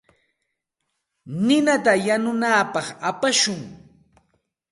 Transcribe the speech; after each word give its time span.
Ninata 1.45 1.93
yanunapaq 2.07 2.87
apashun. 3.09 3.59